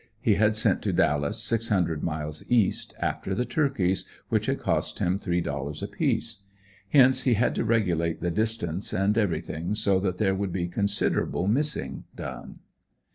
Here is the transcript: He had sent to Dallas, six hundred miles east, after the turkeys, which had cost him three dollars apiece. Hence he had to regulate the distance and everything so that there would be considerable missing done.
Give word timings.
He 0.19 0.33
had 0.33 0.55
sent 0.55 0.81
to 0.81 0.93
Dallas, 0.93 1.39
six 1.43 1.69
hundred 1.69 2.01
miles 2.01 2.43
east, 2.49 2.95
after 2.99 3.35
the 3.35 3.45
turkeys, 3.45 4.03
which 4.29 4.47
had 4.47 4.57
cost 4.59 4.97
him 4.97 5.19
three 5.19 5.41
dollars 5.41 5.83
apiece. 5.83 6.41
Hence 6.89 7.21
he 7.21 7.35
had 7.35 7.53
to 7.53 7.63
regulate 7.63 8.19
the 8.19 8.31
distance 8.31 8.93
and 8.93 9.15
everything 9.15 9.75
so 9.75 9.99
that 9.99 10.17
there 10.17 10.33
would 10.33 10.51
be 10.51 10.67
considerable 10.67 11.45
missing 11.47 12.05
done. 12.15 12.61